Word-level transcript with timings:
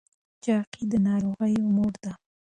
چاقي 0.43 0.83
د 0.91 0.93
ناروغیو 1.07 1.65
مور 1.75 1.93
ده. 2.03 2.11